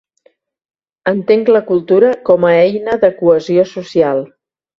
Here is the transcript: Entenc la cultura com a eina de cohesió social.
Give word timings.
Entenc 1.11 1.51
la 1.55 1.61
cultura 1.67 2.09
com 2.31 2.49
a 2.49 2.55
eina 2.63 2.97
de 3.05 3.13
cohesió 3.21 3.69
social. 3.75 4.25